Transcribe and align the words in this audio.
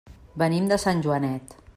Venim 0.43 0.71
de 0.71 0.79
Sant 0.85 1.05
Joanet. 1.09 1.55